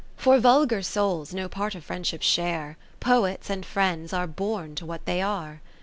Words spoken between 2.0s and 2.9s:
ship share: